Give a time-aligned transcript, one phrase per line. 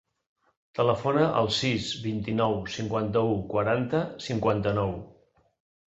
[0.79, 5.01] Telefona al sis, vint-i-nou, cinquanta-u, quaranta, cinquanta-nou.